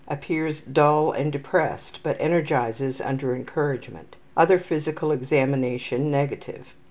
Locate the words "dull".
0.61-1.11